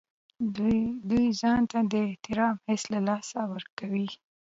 [1.07, 4.07] دوی ځان ته د احترام حس له لاسه ورکوي.